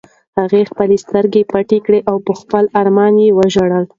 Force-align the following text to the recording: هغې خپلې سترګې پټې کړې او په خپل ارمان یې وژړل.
هغې 0.39 0.61
خپلې 0.71 0.95
سترګې 1.03 1.41
پټې 1.51 1.77
کړې 1.85 1.99
او 2.09 2.17
په 2.25 2.33
خپل 2.39 2.65
ارمان 2.79 3.13
یې 3.23 3.29
وژړل. 3.37 3.85